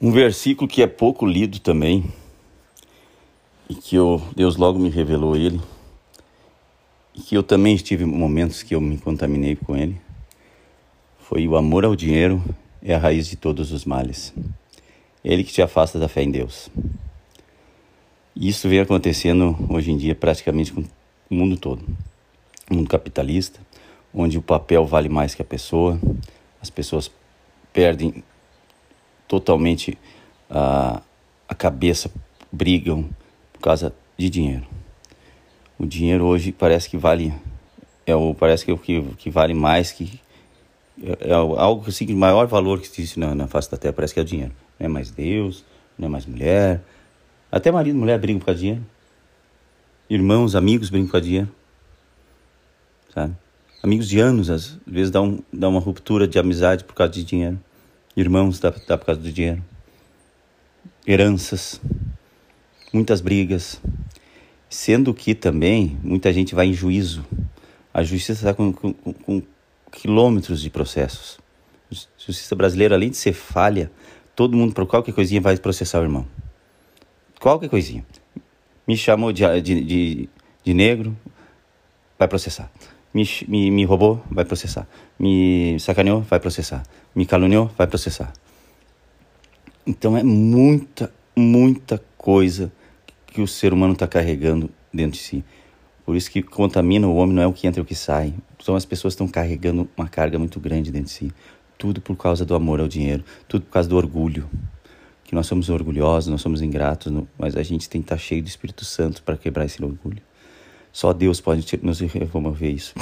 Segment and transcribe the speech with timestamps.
[0.00, 2.04] Um versículo que é pouco lido também,
[3.68, 5.60] e que eu, Deus logo me revelou ele,
[7.12, 10.00] e que eu também tive momentos que eu me contaminei com ele,
[11.18, 12.42] foi o amor ao dinheiro
[12.80, 14.32] é a raiz de todos os males.
[15.24, 16.70] É ele que te afasta da fé em Deus.
[18.36, 20.84] E isso vem acontecendo hoje em dia praticamente com
[21.28, 21.84] o mundo todo.
[22.70, 23.58] O mundo capitalista,
[24.14, 26.00] onde o papel vale mais que a pessoa,
[26.62, 27.10] as pessoas
[27.72, 28.22] perdem
[29.28, 29.96] totalmente
[30.50, 31.02] a,
[31.46, 32.10] a cabeça,
[32.50, 33.08] brigam
[33.52, 34.66] por causa de dinheiro.
[35.78, 37.32] O dinheiro hoje parece que vale
[38.06, 40.18] é o parece que é o que, que vale mais que
[41.02, 44.14] é, é algo assim de maior valor que existe na, na face da terra parece
[44.14, 44.52] que é o dinheiro.
[44.80, 45.64] Não é mais Deus,
[45.96, 46.82] não é mais mulher.
[47.52, 48.86] Até marido e mulher brigam por causa de dinheiro.
[50.10, 51.52] Irmãos, amigos brigam por causa de dinheiro.
[53.14, 53.36] Sabe?
[53.82, 57.24] Amigos de anos, às vezes dá, um, dá uma ruptura de amizade por causa de
[57.24, 57.58] dinheiro.
[58.18, 59.64] Irmãos dá, dá por causa do dinheiro.
[61.06, 61.80] Heranças,
[62.92, 63.80] muitas brigas.
[64.68, 67.24] Sendo que também muita gente vai em juízo.
[67.94, 69.40] A justiça está com, com, com
[69.92, 71.38] quilômetros de processos.
[71.92, 73.88] A justiça brasileira, além de ser falha,
[74.34, 76.26] todo mundo, por qualquer coisinha, vai processar o irmão.
[77.38, 78.04] Qualquer coisinha.
[78.84, 80.28] Me chamou de, de, de,
[80.64, 81.16] de negro,
[82.18, 82.68] vai processar.
[83.12, 84.86] Me, me, me roubou, vai processar.
[85.18, 86.82] Me sacaneou, vai processar.
[87.14, 88.32] Me caluniou, vai processar.
[89.86, 92.70] Então é muita, muita coisa
[93.26, 95.44] que o ser humano está carregando dentro de si.
[96.04, 98.34] Por isso que contamina o homem não é o que entra e o que sai.
[98.60, 101.32] Então as pessoas estão carregando uma carga muito grande dentro de si.
[101.76, 104.48] Tudo por causa do amor ao dinheiro, tudo por causa do orgulho.
[105.24, 108.48] Que nós somos orgulhosos, nós somos ingratos, mas a gente tem que estar cheio do
[108.48, 110.22] Espírito Santo para quebrar esse orgulho.
[110.92, 112.94] Só Deus pode nos remover isso.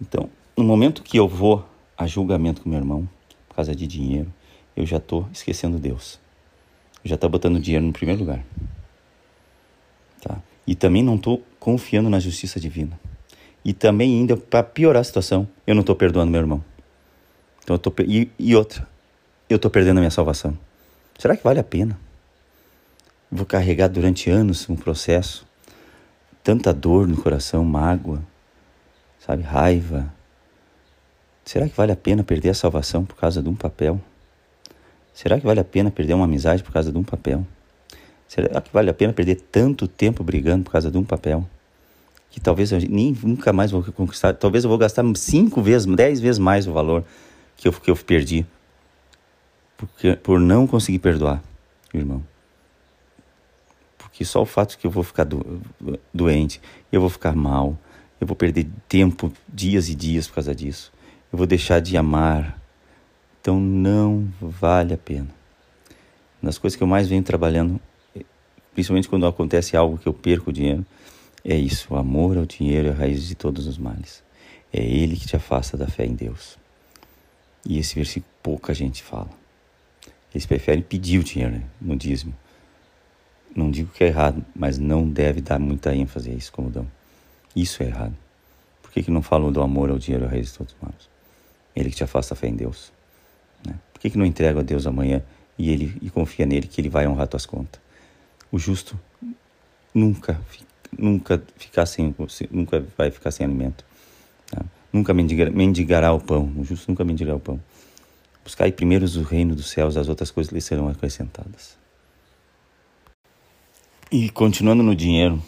[0.00, 1.64] Então, no momento que eu vou
[1.96, 3.08] a julgamento com meu irmão,
[3.48, 4.32] por causa de dinheiro,
[4.76, 6.18] eu já estou esquecendo Deus.
[7.04, 8.44] Eu já estou botando dinheiro no primeiro lugar.
[10.20, 10.38] Tá?
[10.66, 12.98] E também não estou confiando na justiça divina.
[13.64, 16.64] E também ainda, para piorar a situação, eu não estou perdoando meu irmão.
[17.62, 18.88] Então eu tô, e, e outra,
[19.48, 20.58] eu estou perdendo a minha salvação.
[21.18, 21.98] Será que vale a pena?
[23.30, 25.46] Vou carregar durante anos um processo,
[26.42, 28.20] tanta dor no coração, mágoa,
[29.18, 30.12] sabe, raiva.
[31.44, 34.00] Será que vale a pena perder a salvação por causa de um papel?
[35.14, 37.46] Será que vale a pena perder uma amizade por causa de um papel?
[38.26, 41.46] Será que vale a pena perder tanto tempo brigando por causa de um papel?
[42.30, 44.32] Que talvez eu nem nunca mais vou conquistar.
[44.32, 47.04] Talvez eu vou gastar cinco vezes, dez vezes mais o valor
[47.56, 48.46] que eu, que eu perdi.
[49.76, 51.42] Porque, por não conseguir perdoar,
[51.92, 52.22] irmão.
[54.12, 55.60] Porque só o fato que eu vou ficar do,
[56.14, 56.60] doente,
[56.92, 57.76] eu vou ficar mal,
[58.20, 60.92] eu vou perder tempo, dias e dias por causa disso.
[61.32, 62.62] Eu vou deixar de amar.
[63.40, 65.28] Então não vale a pena.
[66.40, 67.80] Das coisas que eu mais venho trabalhando
[68.74, 70.84] principalmente quando acontece algo que eu perco o dinheiro,
[71.44, 74.22] é isso: o amor ao dinheiro é a raiz de todos os males.
[74.72, 76.56] É ele que te afasta da fé em Deus.
[77.64, 79.30] E esse versículo pouca gente fala.
[80.34, 82.34] Eles preferem pedir o dinheiro né, no dízimo.
[83.54, 86.86] Não digo que é errado, mas não deve dar muita ênfase a isso como dão.
[87.54, 88.16] Isso é errado.
[88.82, 91.08] Por que, que não falam do amor ao dinheiro, a raiz de todos os males?
[91.76, 92.92] Ele que te afasta a fé em Deus.
[93.64, 93.74] Né?
[93.92, 95.22] Por que, que não entrega a Deus amanhã
[95.58, 97.80] e ele e confia nele que ele vai honrar tuas contas?
[98.50, 98.98] O justo
[99.94, 100.40] nunca,
[100.98, 102.14] nunca ficar sem,
[102.50, 103.84] nunca vai ficar sem alimento.
[104.50, 104.64] Tá?
[104.92, 106.52] Nunca mendigar, mendigará o pão.
[106.56, 107.60] O justo nunca mendigará o pão.
[108.44, 111.81] Buscai primeiro o reino dos céus, as outras coisas lhe serão acrescentadas.
[114.14, 115.42] E continuando no dinheiro,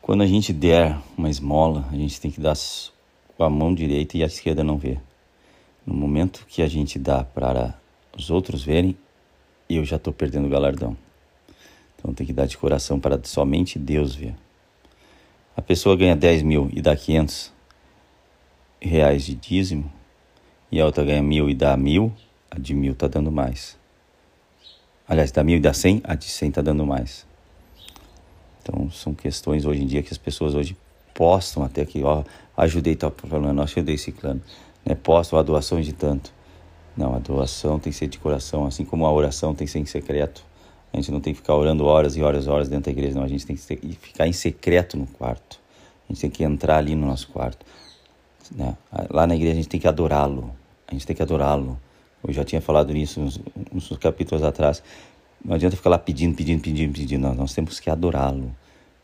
[0.00, 2.56] quando a gente der uma esmola, a gente tem que dar
[3.36, 4.98] com a mão direita e a esquerda não ver.
[5.84, 7.78] No momento que a gente dá para
[8.16, 8.96] os outros verem,
[9.68, 10.96] eu já estou perdendo o galardão.
[11.94, 14.34] Então tem que dar de coração para somente Deus ver.
[15.54, 17.52] A pessoa ganha 10 mil e dá 500
[18.80, 19.92] reais de dízimo,
[20.70, 22.14] e a outra ganha mil e dá mil,
[22.50, 23.76] a de mil está dando mais.
[25.06, 27.30] Aliás, dá mil e dá cem, a de cem está dando mais.
[28.62, 30.76] Então são questões hoje em dia que as pessoas hoje
[31.14, 32.22] postam até que, ó,
[32.56, 34.40] ajudei tal falando, ajudei ciclano,
[34.84, 34.94] né?
[34.94, 36.32] Postam a doação de tanto.
[36.96, 39.78] Não, a doação tem que ser de coração, assim como a oração tem que ser
[39.78, 40.44] em secreto.
[40.92, 43.14] A gente não tem que ficar orando horas e horas e horas dentro da igreja,
[43.14, 43.24] não.
[43.24, 45.58] A gente tem que ficar em secreto no quarto.
[46.08, 47.64] A gente tem que entrar ali no nosso quarto.
[48.54, 48.76] Né?
[49.08, 50.54] Lá na igreja a gente tem que adorá-lo.
[50.86, 51.78] A gente tem que adorá-lo.
[52.22, 53.40] Eu já tinha falado nisso uns,
[53.72, 54.82] uns capítulos atrás.
[55.44, 57.22] Não adianta ficar lá pedindo, pedindo, pedindo, pedindo.
[57.22, 58.54] Não, nós temos que adorá-lo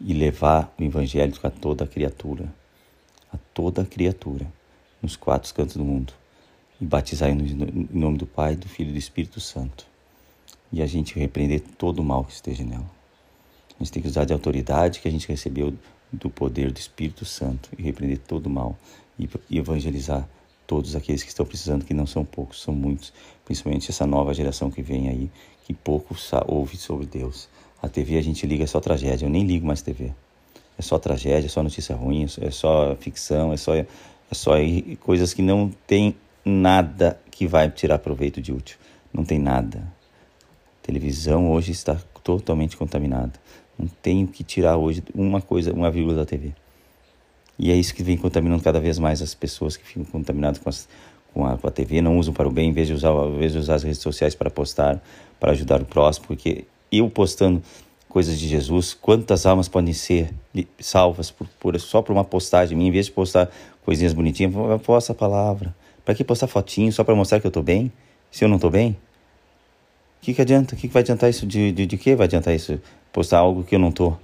[0.00, 2.52] e levar o evangelho a toda criatura.
[3.32, 4.46] A toda criatura.
[5.00, 6.12] Nos quatro cantos do mundo.
[6.80, 9.86] E batizar em nome do Pai, do Filho e do Espírito Santo
[10.74, 12.90] e a gente repreender todo o mal que esteja nela.
[13.78, 15.72] A gente tem que usar de autoridade que a gente recebeu
[16.12, 18.76] do poder do Espírito Santo e repreender todo o mal
[19.16, 20.28] e evangelizar
[20.66, 23.12] todos aqueles que estão precisando, que não são poucos, são muitos,
[23.44, 25.30] principalmente essa nova geração que vem aí,
[25.64, 26.16] que pouco
[26.46, 27.48] ouve sobre Deus.
[27.82, 30.12] A TV a gente liga é só tragédia, eu nem ligo mais TV.
[30.78, 33.86] É só tragédia, é só notícia ruim, é só ficção, é só, é
[34.32, 34.54] só
[35.00, 38.76] coisas que não tem nada que vai tirar proveito de útil.
[39.12, 39.78] Não tem nada.
[40.82, 43.32] A televisão hoje está totalmente contaminada.
[43.78, 46.54] Não tenho que tirar hoje uma coisa, uma vírgula da TV.
[47.58, 50.68] E é isso que vem contaminando cada vez mais as pessoas que ficam contaminadas com,
[50.68, 50.88] as,
[51.32, 53.38] com, a, com a TV, não usam para o bem, em vez, de usar, em
[53.38, 55.02] vez de usar as redes sociais para postar,
[55.38, 57.62] para ajudar o próximo, porque eu postando
[58.08, 60.32] coisas de Jesus, quantas almas podem ser
[60.78, 63.50] salvas por, por, só por uma postagem minha, em vez de postar
[63.84, 64.52] coisinhas bonitinhas,
[64.82, 65.74] posta a palavra.
[66.04, 67.90] Para que postar fotinho só para mostrar que eu estou bem,
[68.30, 68.90] se eu não estou bem?
[68.90, 70.74] O que, que adianta?
[70.74, 71.44] O que, que vai adiantar isso?
[71.46, 72.80] De, de, de que vai adiantar isso?
[73.12, 74.18] Postar algo que eu não estou?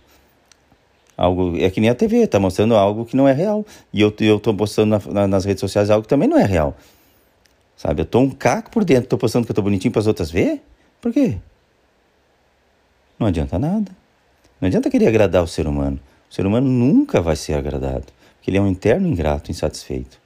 [1.20, 3.66] Algo, é que nem a TV, tá mostrando algo que não é real.
[3.92, 6.74] E eu, tô postando na, na, nas redes sociais algo que também não é real.
[7.76, 8.00] Sabe?
[8.00, 10.62] Eu tô um caco por dentro, tô postando que tô bonitinho para as outras ver?
[10.98, 11.36] Por quê?
[13.18, 13.92] Não adianta nada.
[14.58, 16.00] Não adianta querer agradar o ser humano.
[16.30, 18.06] O ser humano nunca vai ser agradado,
[18.36, 20.18] porque ele é um interno ingrato, insatisfeito.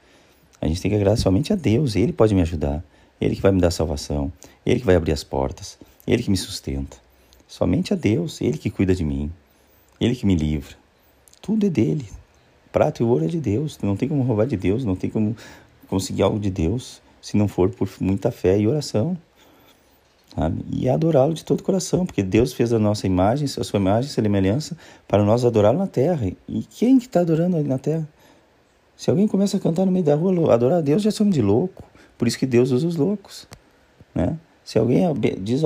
[0.60, 2.84] A gente tem que agradar somente a Deus, ele pode me ajudar,
[3.20, 4.32] ele que vai me dar salvação,
[4.64, 5.76] ele que vai abrir as portas,
[6.06, 6.96] ele que me sustenta.
[7.48, 9.28] Somente a Deus, ele que cuida de mim,
[10.00, 10.83] ele que me livra.
[11.44, 12.08] Tudo é dele.
[12.72, 13.78] Prato e ouro é de Deus.
[13.82, 15.36] Não tem como roubar de Deus, não tem como
[15.88, 19.14] conseguir algo de Deus se não for por muita fé e oração.
[20.34, 20.64] Sabe?
[20.72, 24.10] E adorá-lo de todo o coração, porque Deus fez a nossa imagem, a sua imagem,
[24.10, 24.74] a semelhança,
[25.06, 26.32] para nós adorá-lo na terra.
[26.48, 28.08] E quem que está adorando na terra?
[28.96, 31.42] Se alguém começa a cantar no meio da rua, adorar a Deus, já somos de
[31.42, 31.84] louco.
[32.16, 33.46] Por isso que Deus usa os loucos.
[34.14, 34.38] Né?
[34.64, 35.04] Se alguém
[35.42, 35.60] diz,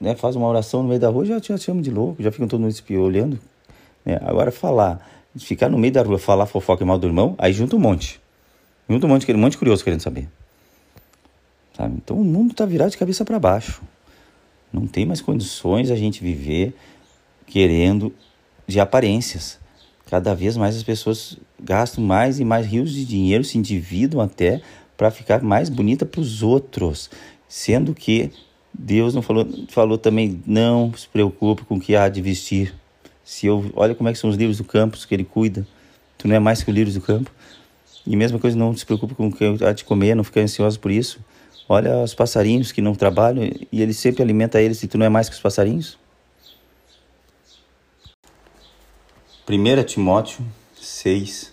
[0.00, 2.46] né, faz uma oração no meio da rua, já te chama de louco, já ficam
[2.46, 3.40] todo mundo olhando
[4.04, 4.18] né?
[4.22, 5.06] Agora falar,
[5.36, 8.20] ficar no meio da rua, falar fofoca e mal do irmão, aí junta um monte.
[8.88, 10.28] Junta um monte, um monte curioso querendo saber.
[11.76, 11.94] Sabe?
[11.96, 13.82] Então o mundo está virado de cabeça para baixo.
[14.72, 16.74] Não tem mais condições a gente viver
[17.46, 18.12] querendo
[18.66, 19.58] de aparências.
[20.06, 24.60] Cada vez mais as pessoas gastam mais e mais rios de dinheiro, se endividam até
[24.96, 27.10] para ficar mais bonita para os outros,
[27.48, 28.30] sendo que
[28.72, 32.74] Deus não falou, falou também não se preocupe com o que há de vestir.
[33.24, 35.66] Se eu, olha como é que são os livros do campo que ele cuida.
[36.18, 37.30] Tu não é mais que os livros do campo.
[38.06, 40.78] E mesma coisa, não se preocupe com o que há de comer, não fica ansioso
[40.78, 41.18] por isso.
[41.66, 45.08] Olha os passarinhos que não trabalham e ele sempre alimenta eles e tu não é
[45.08, 45.98] mais que os passarinhos.
[49.48, 50.44] 1 Timóteo
[50.74, 51.52] 6,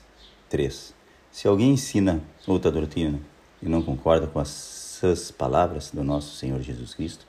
[0.50, 0.94] 3
[1.32, 3.20] Se alguém ensina outra doutrina
[3.62, 7.26] e não concorda com as palavras do nosso Senhor Jesus Cristo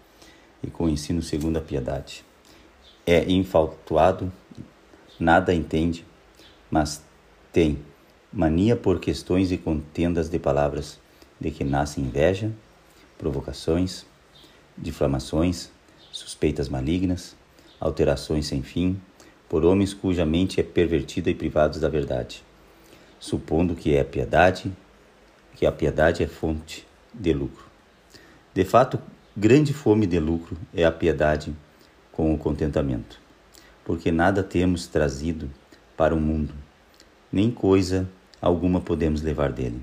[0.63, 2.25] e com o ensino segundo a piedade,
[3.07, 4.33] é infaltuado,
[5.19, 6.05] nada entende,
[6.71, 7.03] mas
[7.53, 7.79] tem
[8.33, 10.99] mania por questões e contendas de palavras,
[11.41, 12.53] de que nasce inveja,
[13.19, 14.07] provocações,
[14.77, 15.71] difamações,
[16.11, 17.37] suspeitas malignas,
[17.79, 19.01] alterações sem fim,
[19.49, 22.43] por homens cuja mente é pervertida e privados da verdade,
[23.21, 24.73] supondo que é piedade,
[25.57, 27.65] que a piedade é fonte de lucro.
[28.55, 28.99] De fato,
[29.37, 31.55] grande fome de lucro é a piedade
[32.13, 33.19] com o contentamento,
[33.85, 35.51] porque nada temos trazido
[35.97, 36.55] para o mundo,
[37.33, 38.09] nem coisa
[38.41, 39.83] alguma podemos levar dele.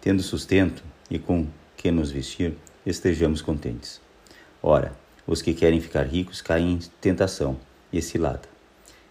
[0.00, 4.00] Tendo sustento e com que nos vestir, estejamos contentes.
[4.60, 4.92] Ora,
[5.26, 7.56] os que querem ficar ricos caem em tentação
[7.92, 8.48] e cilada,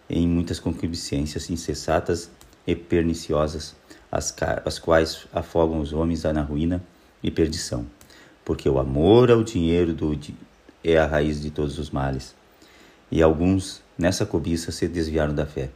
[0.10, 2.29] em muitas concupiscências insensatas
[2.67, 3.75] e perniciosas,
[4.12, 6.84] as, as quais afogam os homens na ruína
[7.24, 7.86] e perdição,
[8.43, 10.20] porque o amor ao dinheiro do,
[10.84, 12.36] é a raiz de todos os males
[13.12, 15.70] e alguns, nessa cobiça, se desviaram da fé,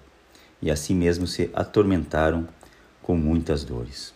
[0.62, 2.48] e assim mesmo se atormentaram
[3.04, 4.15] com muitas dores.